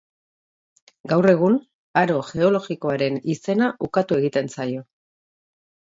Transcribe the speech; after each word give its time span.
Gaur 1.11 1.27
egun, 1.33 1.57
aro 2.01 2.17
geologikoaren 2.31 3.23
izena 3.35 3.71
ukatu 3.89 4.19
egiten 4.23 4.53
zaio. 4.55 4.83